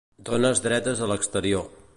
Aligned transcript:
Dones 0.29 0.61
dretes 0.63 1.05
a 1.07 1.11
l'exterior 1.13 1.71